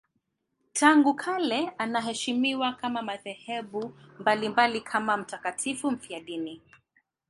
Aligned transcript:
Tangu 0.73 1.13
kale 1.15 1.69
anaheshimiwa 1.77 2.77
na 2.83 2.89
madhehebu 3.01 3.93
mbalimbali 4.19 4.81
kama 4.81 5.17
mtakatifu 5.17 5.91
mfiadini. 5.91 6.61